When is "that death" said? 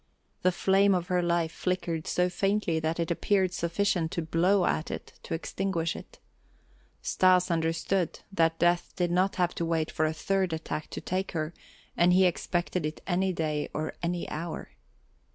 8.31-8.93